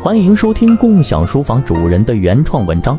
[0.00, 2.96] 欢迎收听共享书房主人的原创文章。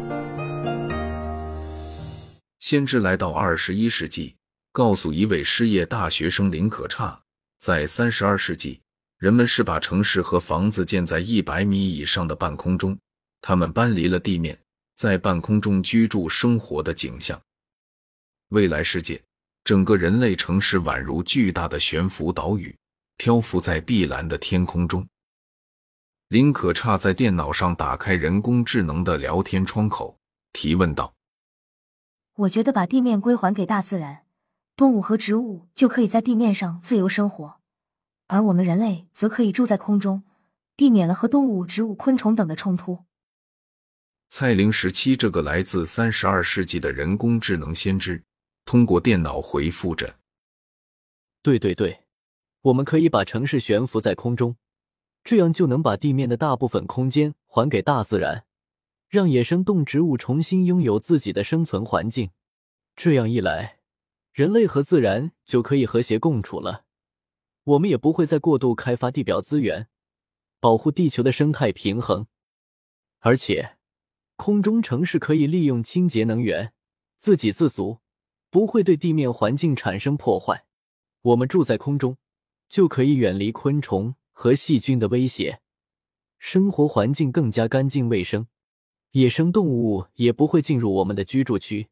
[2.59, 4.35] 先知来到二十一世纪，
[4.73, 7.17] 告诉一位失业大学生林可差，
[7.57, 8.81] 在三十二世纪，
[9.17, 12.99] 人们是把城市和房子建在一百米以上的半空中，
[13.41, 14.59] 他们搬离了地面，
[14.97, 17.41] 在半空中居住生活的景象。
[18.49, 19.21] 未来世界，
[19.63, 22.75] 整个人类城市宛如巨大的悬浮岛屿，
[23.15, 25.07] 漂浮在碧蓝的天空中。
[26.29, 30.19] 林可差在电脑上打开人工智能的聊天窗口，
[30.53, 31.15] 提问道
[32.45, 34.27] ：“我觉得把地面归还给大自然，
[34.75, 37.59] 动物和植物就可以在地面上自由生活，
[38.27, 40.21] 而我们人类则可以住在空中，
[40.75, 43.05] 避免了和动物、植物、昆虫等的冲突。”
[44.29, 48.23] 蔡玲十七这个来自三十二世纪的人工智能先知，
[48.65, 50.19] 通过电脑回复着
[51.41, 52.03] ：“对对对，
[52.61, 54.55] 我们可以把城市悬浮在空中。”
[55.29, 58.45] 这样就能把地面的大部分空间还给大自然，
[59.07, 62.31] 让野生动植物重新拥有自己的生存环境。
[62.95, 63.77] 这样一来，
[64.33, 66.85] 人类和自然就可以和谐共处了。
[67.63, 69.87] 我们也不会再过度开发地表资源，
[70.59, 72.25] 保护地球的生态平衡。
[73.19, 73.77] 而且，
[74.35, 76.73] 空中城市可以利用清洁能源，
[77.19, 77.99] 自给自足，
[78.49, 80.65] 不会对地面环境产生破坏。
[81.21, 82.17] 我们住在空中，
[82.67, 84.15] 就可以远离昆虫。
[84.41, 85.59] 和细菌的威胁，
[86.37, 88.47] 生活环境更加干净卫生，
[89.11, 91.89] 野生动物也不会进入我们的居住区，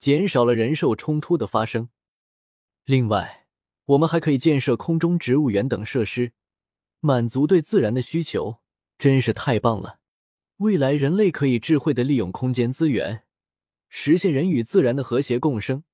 [0.00, 1.90] 减少了人兽冲突的发生。
[2.84, 3.46] 另外，
[3.84, 6.32] 我们还可以建设空中植物园等设施，
[6.98, 8.58] 满足对自然的需求，
[8.98, 10.00] 真是太棒了！
[10.56, 13.22] 未来人类可以智慧的利用空间资源，
[13.88, 15.84] 实现人与自然的和谐共生，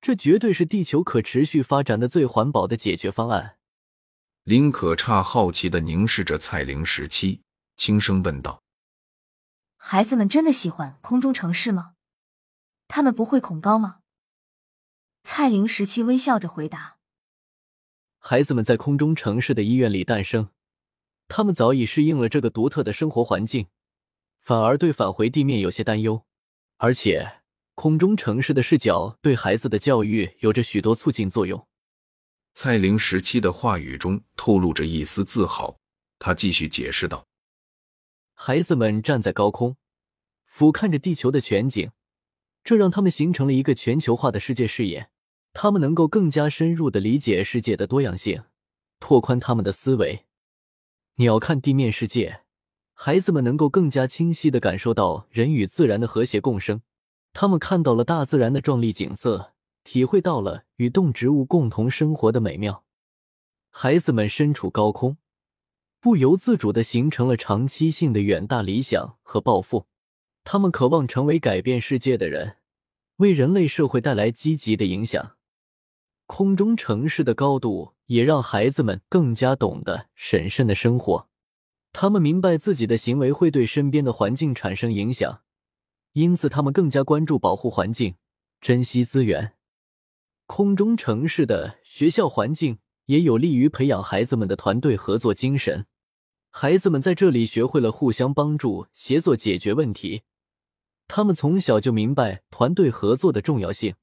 [0.00, 3.58] 这绝对是地球可持续发展的最环保的解决方案。
[4.44, 7.40] 林可差好奇的凝视着蔡玲十七，
[7.76, 8.62] 轻声问道
[9.78, 11.94] ：“孩子们真的喜欢空中城市吗？
[12.86, 14.00] 他们不会恐高吗？”
[15.24, 16.98] 蔡玲十七微笑着回答
[18.20, 20.50] ：“孩子们在空中城市的医院里诞生，
[21.26, 23.68] 他们早已适应了这个独特的生活环境，
[24.40, 26.22] 反而对返回地面有些担忧。
[26.76, 27.40] 而且，
[27.74, 31.66] 空中城市的视角对孩子的教育有着许多促进作用。”
[32.56, 35.76] 蔡玲时期的话语中透露着一丝自豪，
[36.20, 37.26] 他继续解释道
[38.32, 39.76] ：“孩子们站在高空，
[40.46, 41.90] 俯瞰着地球的全景，
[42.62, 45.10] 这让他们形成了一个全球化的世界视野。
[45.52, 48.44] 他们能够更加深入的理解世界的多样性，
[49.00, 50.24] 拓宽他们的思维。
[51.16, 52.42] 鸟瞰地面世界，
[52.92, 56.82] 孩子们能够更加清晰的感受到人与自然的和谐共生。
[57.32, 59.53] 他们看到了大自然的壮丽景色。”
[59.84, 62.84] 体会到了与动植物共同生活的美妙，
[63.70, 65.18] 孩子们身处高空，
[66.00, 69.86] 不由自主的形成了长期性的远大理想和抱负。
[70.42, 72.56] 他们渴望成为改变世界的人，
[73.16, 75.36] 为人类社会带来积极的影响。
[76.26, 81.28] 空中城市的高度也让孩子们更加懂得审慎的生活。
[81.92, 85.42] 他们明白自己的行为会对身边的环境产生影响，
[86.12, 88.16] 因此他们更加关注保护环境，
[88.60, 89.53] 珍惜资源。
[90.46, 95.86] 空中城市的学校环境也有利于培养孩子们的团队合作精神。
[96.50, 100.22] 孩子们在这里学会了互相帮助、协作解决问题。
[101.08, 103.94] 他们从小就明白团队合作的重要性。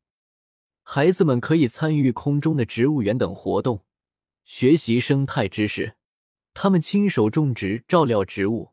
[0.83, 3.85] 孩子们可以参与空中的植物园等活动，
[4.43, 5.95] 学习生态知识。
[6.53, 8.71] 他们亲手种植、照料植物，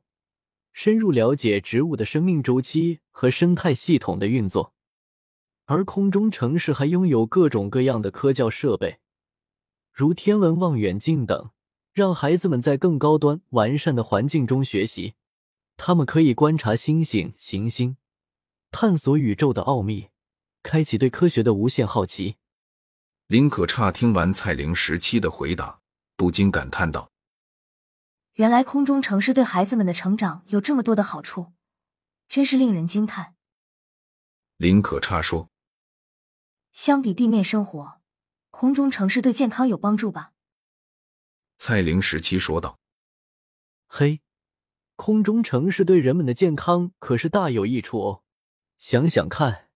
[0.72, 4.74] 深入了解植物的生命周期和生态系统的运作。
[5.70, 9.00] 而空中城市还拥有各种各样的科教设备，
[9.92, 11.50] 如天文望远镜等，
[11.92, 15.12] 让孩子们在更高端、完善的环境中学习。
[15.76, 17.98] 他们可以观察星星、行星，
[18.70, 20.08] 探索宇宙的奥秘，
[20.62, 22.36] 开启对科学的无限好奇。
[23.26, 25.80] 林可差听完蔡玲时期的回答，
[26.16, 27.12] 不禁感叹道
[28.36, 31.52] ：“原来空中城市对孩子们的成长有这么多的好处，
[32.26, 33.34] 真是令人惊叹。”
[34.56, 35.50] 林可差说。
[36.78, 38.00] 相比地面生活，
[38.50, 40.32] 空中城市对健康有帮助吧？
[41.56, 42.78] 蔡玲十七说道
[43.88, 44.20] ：“嘿，
[44.94, 48.22] 空中城市对人们的健康可是大有益处哦。
[48.78, 49.70] 想想看，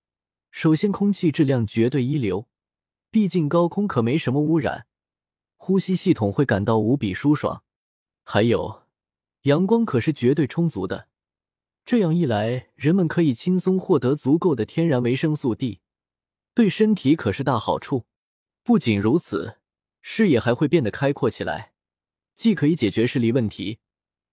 [0.53, 2.47] 首先空气质量绝对一流，
[3.11, 4.87] 毕竟高空可没什么污染，
[5.57, 7.65] 呼吸系统会感到无比舒爽。
[8.23, 8.85] 还有，
[9.43, 11.09] 阳光可是绝对充足的，
[11.85, 15.81] 这样一来，人们可以轻松获得足够的天然维生素 D。”
[16.55, 18.07] 对身体可是大好处。
[18.63, 19.59] 不仅如此，
[20.01, 21.73] 视野还会变得开阔起来，
[22.35, 23.81] 既可以解决视力问题，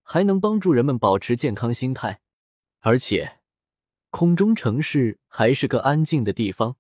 [0.03, 2.21] 还能帮助人们保持健康心态。
[2.81, 3.39] 而且，
[4.09, 6.77] 空中城市还是个安静的地方，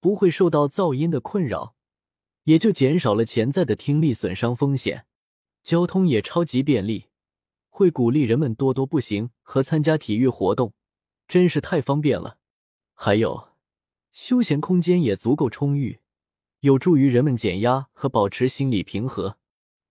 [0.00, 1.74] 不会受到噪音的困扰，
[2.44, 5.06] 也就减少了潜在的听力损伤风险。
[5.62, 7.06] 交通也超级便利，
[7.68, 10.74] 会鼓励人们多多步行和参加体育活动，
[11.26, 12.38] 真是太方便了。
[12.94, 13.48] 还有，
[14.18, 16.00] 休闲空间也足够充裕，
[16.60, 19.36] 有助于人们减压和保持心理平和。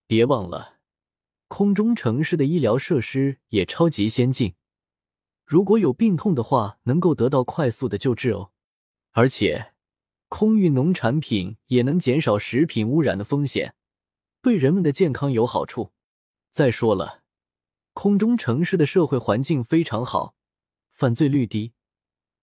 [0.07, 0.79] 别忘了，
[1.47, 4.55] 空中城市的医疗设施也超级先进。
[5.45, 8.49] 如果有病痛的话，能够得到快速的救治哦。
[9.11, 9.73] 而且，
[10.27, 13.75] 空运农产品也能减少食品污染的风险，
[14.41, 15.91] 对人们的健康有好处。
[16.49, 17.21] 再说了，
[17.93, 20.33] 空中城市的社会环境非常好，
[20.89, 21.73] 犯罪率低，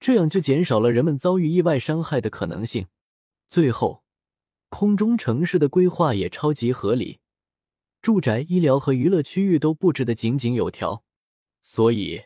[0.02, 2.88] 这样就减少了人们遭遇意外伤害的可能性。
[3.48, 4.02] 最后，
[4.68, 7.20] 空中城市的规划也超级合理，
[8.00, 11.04] 住宅、医疗和娱乐区域都布置的井井有条，
[11.62, 12.24] 所以。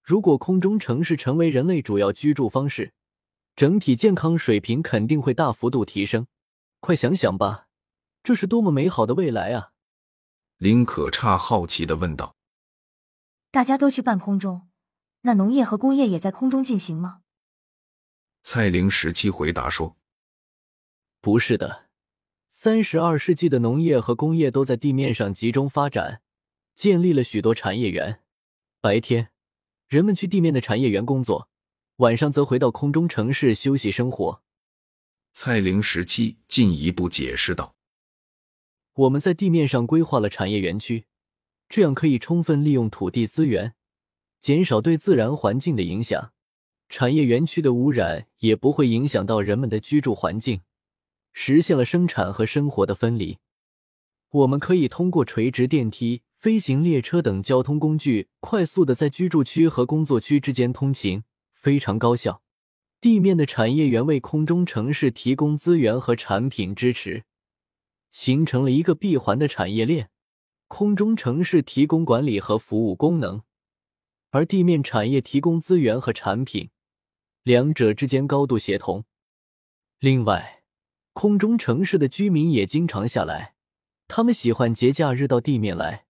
[0.00, 2.92] 如果空中城市成为人类主要居住方式，
[3.56, 6.28] 整体健康水平肯定会大幅度提升。
[6.78, 7.66] 快想想吧，
[8.22, 9.72] 这是多么美好的未来啊！
[10.58, 12.36] 林可差好奇的问道
[13.50, 14.67] ：“大家都去半空中，
[15.22, 17.22] 那农业和工业也在空中进行吗？”
[18.42, 19.96] 蔡玲十七回答说
[21.20, 21.88] ：“不是的，
[22.48, 26.22] 三十二世纪的农业和工业都在地面上集中发展，
[26.74, 28.22] 建立了许多产业园。
[28.80, 29.30] 白天。”
[29.88, 31.48] 人们去地面的产业园工作，
[31.96, 34.42] 晚上则回到空中城市休息生活。
[35.32, 37.74] 蔡玲时期进一步解释道
[38.92, 41.06] ：“我们在地面上规划了产业园区，
[41.70, 43.76] 这样可以充分利用土地资源，
[44.40, 46.32] 减少对自然环境的影响。
[46.88, 50.62] 产业园区的污染也不会影响到人们的居住环境，
[51.32, 53.38] 实现了生产和生活的分离。
[54.30, 62.42] 我们可以通过垂直电梯。”飞行列车等交通工具快速的在居住区和工作区之间通勤，非常高效。
[63.00, 67.24] 地面的产业园为空中城市提供资源和产品支持，
[68.12, 70.10] 形成了一个闭环的产业链。
[70.68, 73.42] 空中城市提供管理和服务功能，
[74.30, 76.70] 而地面产业提供资源和产品，
[77.42, 79.04] 两者之间高度协同。
[79.98, 80.62] 另外，
[81.12, 83.54] 空中城市的居民也经常下来，
[84.06, 86.06] 他们喜欢节假日到地面来。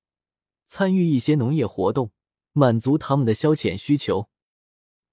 [0.67, 2.12] 参与一些农业活动，
[2.53, 4.29] 满足他们的消遣需求。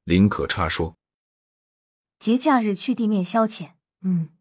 [0.03, 0.97] 林可差说
[2.19, 4.35] ：“节假日去地面消遣，嗯，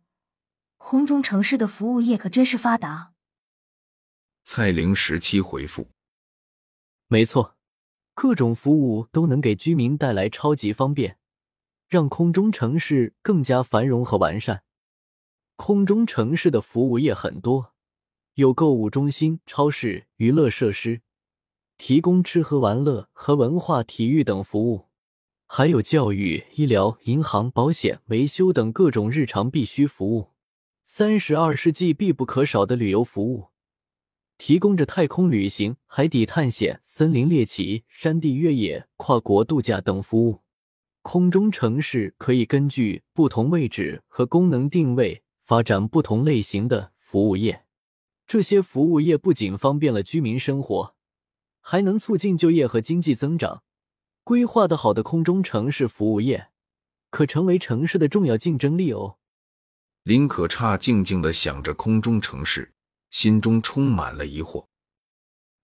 [0.76, 3.14] 空中城市的服务业可真是发达。”
[4.43, 5.87] 蔡玲十七回复
[7.06, 7.53] ：“没错，
[8.14, 11.19] 各种服务都能给居民带来超级方便，
[11.88, 14.62] 让空中城市更加繁荣和完善。
[15.56, 17.72] 空中城市的服务业很多。”
[18.34, 21.02] 有购物中心、超市、娱乐设施，
[21.78, 24.87] 提供吃喝玩乐和文化体育等服务，
[25.46, 30.31] 还有教育、医疗、银行、保险、维修等各种日常必需服务。
[30.82, 33.50] 三十二世纪必不可少的旅游服务，
[34.36, 40.42] 提供着太空旅行、海底探险、森林猎奇、山地越野、跨国度假等服务。
[41.02, 47.64] 空中城市可以根据不同位置和功能定位，发展不同类型的服务业。
[48.26, 50.94] 这些服务业不仅方便了居民生活，
[51.60, 53.62] 还能促进就业和经济增长。
[54.22, 56.48] 规划的好的空中城市服务业，
[57.10, 59.19] 可成为城市的重要竞争力哦。
[60.03, 62.73] 林可差静静的想着空中城市，
[63.14, 64.66] 心中充满了疑惑。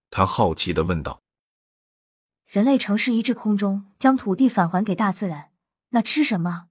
[0.08, 1.20] 他好奇的问道
[2.46, 5.50] ：“人类城市移至空中，将土地返还给大自然，
[5.88, 6.68] 那吃什么？”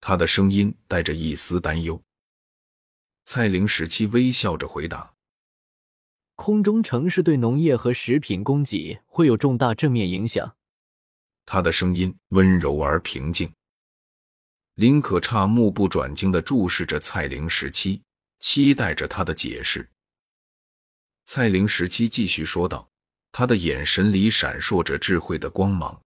[0.00, 2.02] 他的声音带着一丝担忧。
[3.26, 5.12] 蔡玲时期微笑着回答
[6.36, 10.56] ：“空中城市对农业和食品供给会有重大正面影响。”
[11.44, 13.52] 他的声音温柔而平静。
[14.76, 18.02] 林可差目不转睛的注视着蔡玲时期，
[18.40, 19.90] 期待着他的解释。
[21.24, 22.90] 蔡玲时期继续说道，
[23.30, 26.02] 他的眼神里闪烁着智慧的光芒。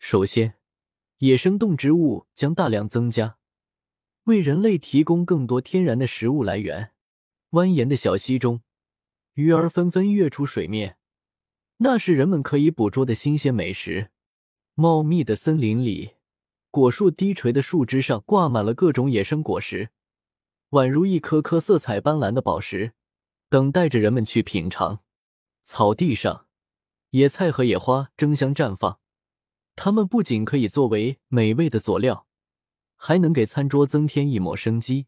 [0.00, 0.54] 首先，
[1.18, 3.36] 野生动植物将大量增加。
[4.24, 6.92] 为人类提供更多天然的食物来源。
[7.50, 8.62] 蜿蜒的小溪中，
[9.34, 10.96] 鱼儿纷纷跃出水面，
[11.78, 14.10] 那是人们可以捕捉的新鲜美食。
[14.74, 16.14] 茂密的森林里，
[16.70, 19.90] 果树低垂的树枝上挂满了各种野生果实，
[20.72, 22.94] 宛如一颗颗色彩斑斓的宝石，
[23.48, 25.00] 等待着人们去品尝。
[25.62, 26.46] 草地上，
[27.10, 28.98] 野菜和野花争相绽放，
[29.76, 32.26] 它们不仅可以作为美味的佐料。
[32.96, 35.06] 还能给餐桌增添一抹生机。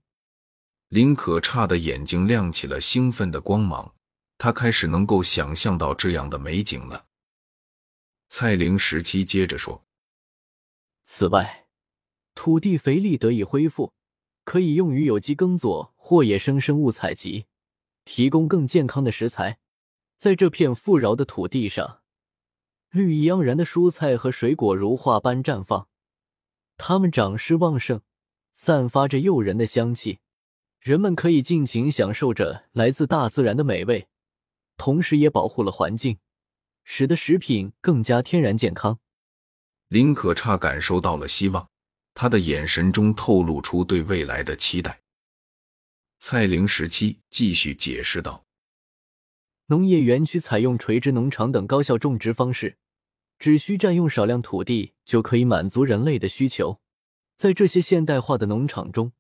[0.88, 3.94] 林可差的眼睛亮起了兴奋的光芒，
[4.36, 7.06] 他开始能够想象到这样的美景了。
[8.28, 9.86] 蔡玲十七接着说
[11.04, 11.68] ：“此外，
[12.34, 13.92] 土地肥力得以恢复，
[14.44, 17.46] 可以用于有机耕作或野生生物采集，
[18.04, 19.58] 提供更健康的食材。
[20.16, 22.00] 在这片富饶的土地上，
[22.90, 25.88] 绿意盎然的蔬菜和水果如画般绽放，
[26.76, 28.00] 它们长势旺盛，
[28.52, 30.20] 散发着诱人的香气。
[30.78, 34.08] 人们可以尽情享受着来自大自然的美味，
[34.76, 36.18] 同时也保护了环境。”
[36.86, 38.98] 使得食品更加天然健康。
[39.88, 41.70] 林可差感受到了希望，
[42.14, 45.02] 他的眼神中透露出对未来的期待。
[46.18, 48.46] 蔡玲十七继续解释道
[49.66, 52.78] ：“农业园区采用垂直农场等高效种植方式，
[53.38, 56.80] 只需占用少量土地就可以满足人类的需求。
[57.36, 59.12] 在这些现代化的农场中，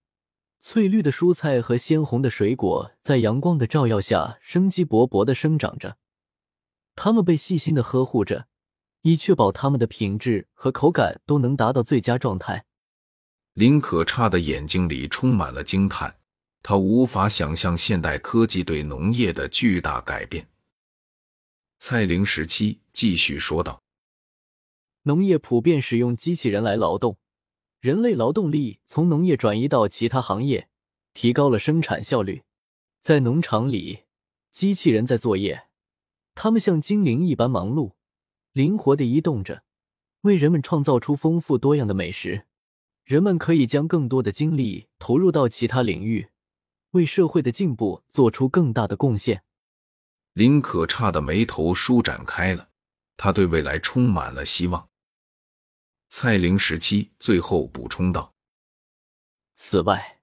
[0.60, 5.98] 翠绿的蔬菜和鲜红的水果在阳光的照耀下生机勃勃地生长着。”
[6.96, 8.46] 他们被细心的呵护着，
[9.02, 12.64] 以确保它们的品质和口感都能达到最佳状态。
[13.54, 16.16] 林可差的眼睛里充满了惊叹，
[16.60, 20.48] 他无法想象现代科技对农业的巨大改变。
[21.78, 23.80] 蔡玲十七继续说道
[25.04, 27.16] ：“农业普遍使用机器人来劳动，
[27.80, 30.68] 人类劳动力从农业转移到其他行业，
[31.12, 32.42] 提高了生产效率。
[33.00, 34.00] 在农场里，
[34.50, 35.68] 机器人在作业。”
[36.34, 37.92] 他们像精灵一般忙碌，
[38.50, 39.62] 灵活的移动着，
[40.22, 42.46] 为人们创造出丰富多样的美食。
[43.04, 46.30] 人们可以将更多的精力投入到其他领域，
[46.92, 49.44] 为社会的进步做出更大的贡献。
[50.32, 52.70] 林可差的眉头舒展开了，
[53.16, 54.88] 他对未来充满了希望。
[56.08, 58.34] 蔡玲时期最后补充道
[59.54, 60.20] ：“此外，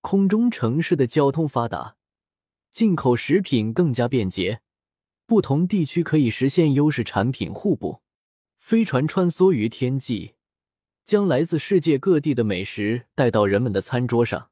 [0.00, 1.96] 空中城市的交通发达，
[2.70, 4.60] 进口食品更加便捷。”
[5.26, 8.00] 不同地区可以实现优势产品互补，
[8.60, 10.35] 飞船穿梭于天际，
[11.06, 14.50] 将来自世界各地的美食带到人们的餐桌上，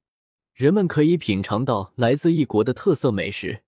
[0.52, 3.64] 人们可以品尝到来自异国的特色美食，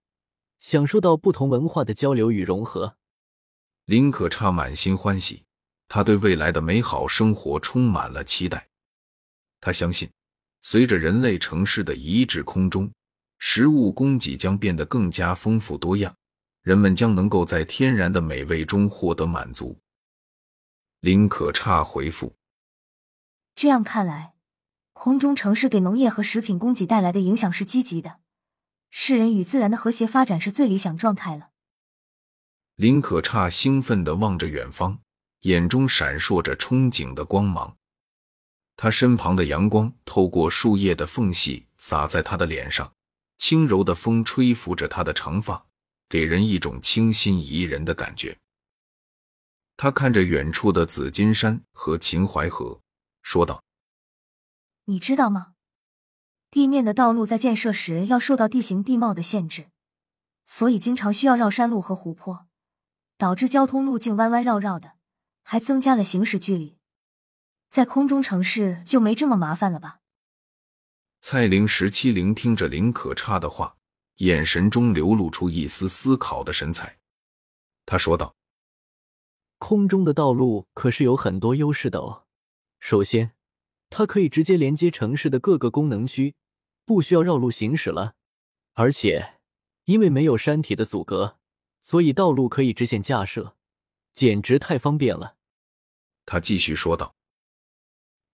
[0.61, 2.97] 享受到不同文化的交流与融合。
[3.87, 5.43] 林可差满心欢喜，
[5.89, 8.69] 他对未来的美好生活充满了期待。
[9.61, 10.09] 他相信，
[10.63, 12.89] 随着人类城市的移至空中，
[13.41, 16.15] 食物供给将变得更加丰富多样。
[16.63, 19.77] 人们将能够在天然的美味中获得满足。
[21.01, 22.33] 林可差回复：
[23.57, 24.35] 这样看来，
[24.93, 28.21] 空中城市给农业和食品供给带来的影响是积极的，
[28.91, 31.49] 世人与自然的和谐发展是最理想状态了。
[32.75, 34.99] 林可差兴奋地望着远方，
[35.41, 37.79] 眼中闪烁着憧憬的光芒。
[38.77, 42.93] 他身旁的阳光透过树叶的缝隙洒在他的脸上，
[43.39, 45.65] 轻柔的风吹拂着他的长发。
[46.11, 48.37] 给人一种清新宜人的感觉。
[49.79, 52.81] 他看着远处的紫金山和秦淮河，
[53.27, 53.65] 说道
[54.87, 55.55] ：“你知道吗？
[56.49, 59.67] 地面的道路在建设时要受到地形地貌的限制，
[60.45, 62.47] 所以经常需要绕山路和湖泊，
[63.19, 64.93] 导致交通路径弯弯绕绕的，
[65.43, 66.79] 还增加了行驶距离。
[67.69, 69.99] 在空中城市就没这么麻烦了吧？”
[71.21, 73.77] 蔡玲十七聆听着林可差的话。
[74.19, 76.97] 眼神中流露出一丝思考的神采，
[77.85, 78.37] 他说道
[79.59, 82.26] ：“空中的道路可是有很多优势的哦。
[82.89, 83.33] 首先，
[83.91, 86.37] 它可以直接连接城市的各个功能区，
[86.85, 88.15] 不需要绕路行驶了。
[88.75, 89.41] 而且，
[89.87, 91.37] 因为没有山体的阻隔，
[91.81, 93.57] 所以道路可以直线架设，
[94.15, 95.35] 简直太方便了。”
[96.25, 97.17] 他继续说道：“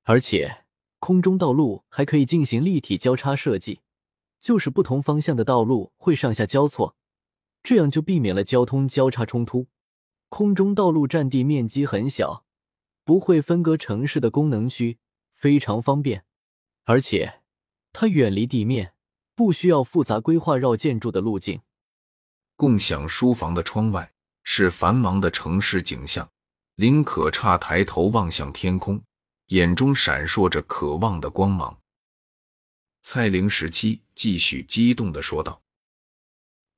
[0.04, 0.66] 而且，
[0.98, 3.80] 空中道路还可以进行立体交叉设计。”
[4.38, 6.94] 就是不同方向的道路会上下交错，
[7.62, 9.68] 这样就避免了交通交叉冲突。
[10.28, 12.44] 空中道路占地面积很小，
[13.04, 14.98] 不会分割城市的功能区，
[15.32, 16.24] 非常方便。
[16.84, 17.40] 而且
[17.92, 18.94] 它远离地面，
[19.34, 21.60] 不需要复杂规划绕建筑的路径。
[22.56, 24.12] 共享书房的窗外
[24.44, 26.28] 是繁忙的城市景象。
[26.76, 29.02] 林可差抬头望向天空，
[29.48, 31.78] 眼中闪烁着渴望的光芒。
[33.02, 35.62] 蔡玲十七继续激动的说道：“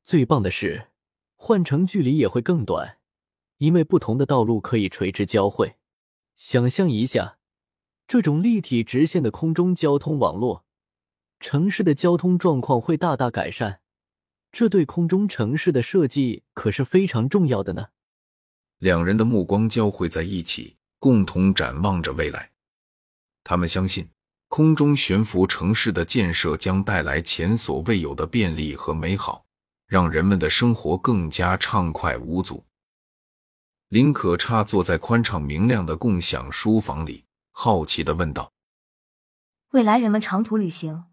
[0.05, 0.89] 最棒的是，
[1.37, 2.99] 换乘距离也会更短，
[3.59, 5.77] 因为不同的道路可以垂直交汇。
[6.37, 7.39] 想象一下，
[8.07, 10.65] 这种立体直线的空中交通网络，
[11.41, 13.81] 城市的交通状况会大大改善。
[14.53, 17.89] 这对空中城市的设计可是非常重要的呢。”
[18.79, 22.51] 两人的目光交汇在一起，共同展望着未来。
[23.43, 24.09] 他们相信。
[24.49, 29.45] 空中悬浮城市的建设将带来前所未有的便利和美好，
[29.89, 32.63] 让人们的生活更加畅快无阻。
[33.95, 38.53] 林可差坐在宽敞明亮的共享书房里，好奇的问道
[39.71, 41.05] ：“未来人们长途旅行，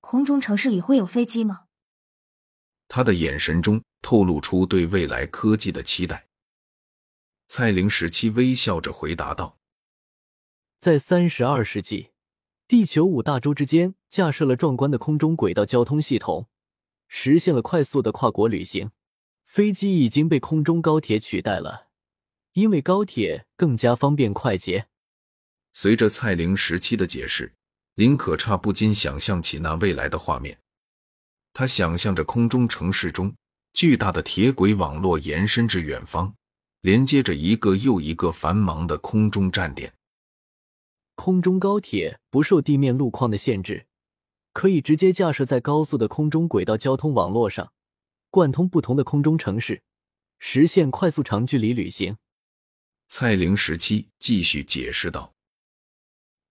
[0.00, 1.68] 空中城市里会有飞机吗？”
[2.86, 6.28] 他的眼神中透露出对未来科技的期待。
[7.46, 9.56] 蔡玲时期微笑着回答道
[10.78, 12.10] ：“在三十二世纪，
[12.66, 16.46] 地球五大洲之间架设了壮观的空中轨道交通系统，
[17.06, 18.90] 实现了快速的跨国旅行。
[19.46, 21.87] 飞机已经被空中高铁取代了，
[22.58, 24.86] 因为高铁更加方便快捷。”
[25.74, 27.54] 随着蔡玲时期的解释，
[27.94, 30.58] 林可差不禁想象起那未来的画面。
[31.52, 33.34] 他想象着空中城市中
[33.72, 36.34] 巨大的铁轨网络延伸至远方。
[36.82, 39.92] 连接着一个又一个繁忙的空中站点。
[41.16, 43.88] 空中高铁不受地面路况的限制，
[44.52, 47.72] 可以直接架设在高速的空中轨道交通网络上，
[48.30, 49.82] 贯通不同的空中城市，
[50.38, 52.16] 实现快速长距离旅行。
[53.08, 55.32] 蔡玲十七继续解释道。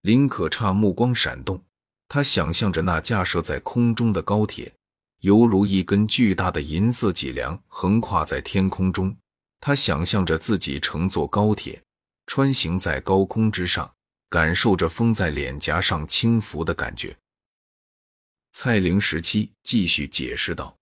[0.01, 1.63] 林可差目光闪动，
[2.07, 4.73] 他想象着那架设在空中的高铁，
[5.19, 9.15] 犹如一根巨大的银色脊梁，横跨在天空中。
[9.59, 11.81] 他想象着自己乘坐高铁，
[12.25, 13.93] 穿行在高空之上，
[14.27, 17.15] 感受着风在脸颊上轻拂的感觉。
[18.51, 20.75] 蔡玲十七继续解释道：“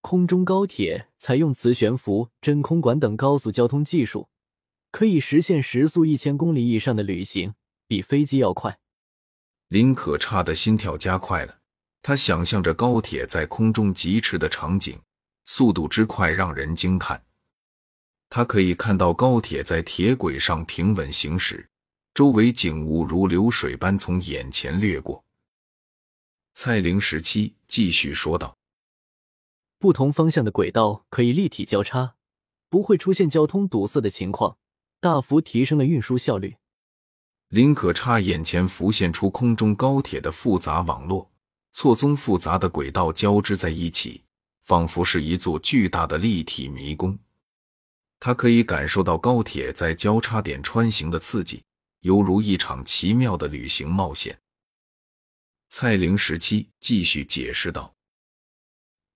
[0.00, 4.28] 空中高铁采用磁悬浮、真空管等高速交通技术，
[4.94, 7.52] 可以实现时速一千公里以上的旅行，
[7.88, 8.78] 比飞机要快。”
[9.66, 11.58] 林可差的心跳加快了，
[12.00, 14.96] 他想象着高铁在空中疾驰的场景，
[15.46, 17.20] 速度之快让人惊叹。
[18.28, 21.68] 他可以看到高铁在铁轨上平稳行驶，
[22.14, 25.24] 周围景物如流水般从眼前掠过。
[26.52, 28.56] 蔡玲十七继续说道
[29.80, 32.14] ：“不同方向的轨道可以立体交叉，
[32.68, 34.56] 不会出现交通堵塞的情况，
[35.04, 36.56] 大幅提升了运输效率。”
[37.52, 41.30] 林可差眼前浮现出空中高铁的复杂网络，
[41.74, 44.22] 错综复杂的轨道交织在一起，
[44.62, 47.18] 仿佛是一座巨大的立体迷宫。
[48.18, 51.62] 他可以感受到高铁在交叉点穿行的刺激，
[52.00, 54.36] 犹如一场奇妙的旅行冒险。
[55.68, 57.94] 蔡玲时期继续解释道：“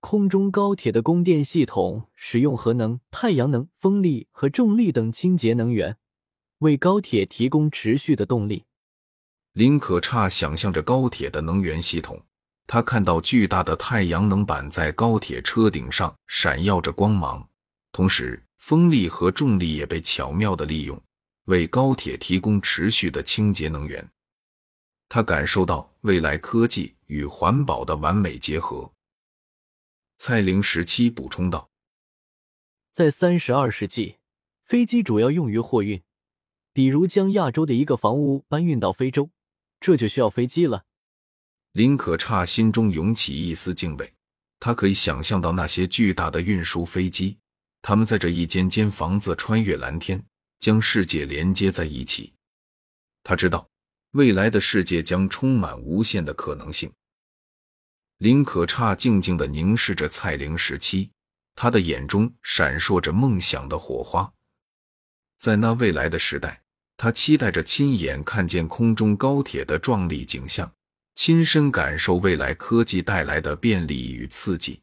[0.00, 5.96] 空中高铁的供电系统使用核能、太阳能、风力和重力等清洁能源，
[6.58, 8.64] 为高铁提供持续的动力。”
[9.54, 12.22] 林可差想象着高铁的能源系统，
[12.66, 17.48] 他看到巨大的太阳能板在高铁车顶上闪耀着光芒，
[17.92, 18.42] 同时。
[18.58, 21.00] 风力和重力也被巧妙的利用，
[21.44, 24.06] 为高铁提供持续的清洁能源。
[25.08, 28.90] 他感受到未来科技与环保的完美结合。
[30.20, 31.70] 蔡玲十七补充道
[32.90, 34.16] ：“在三十二世纪，
[34.64, 36.02] 飞机主要用于货运，
[36.72, 39.31] 比如将亚洲的一个房屋搬运到非洲，
[39.78, 40.85] 这就需要飞机了。”
[41.70, 44.12] 林可差心中涌起一丝敬畏，
[44.59, 47.38] 他可以想象到那些巨大的运输飞机。
[47.81, 50.20] 他们在这一间间房子穿越蓝天，
[50.59, 52.33] 将世界连接在一起。
[53.22, 53.68] 他知道
[54.11, 56.92] 未来的世界将充满无限的可能性。
[58.18, 61.11] 林可差静静地凝视着蔡玲时期，
[61.54, 64.33] 他的眼中闪烁着梦想的火花。
[65.38, 66.61] 在那未来的时代，
[66.96, 70.72] 他期待着亲眼看见空中高铁的壮丽景象，
[71.14, 74.83] 亲身感受未来科技带来的便利与刺激。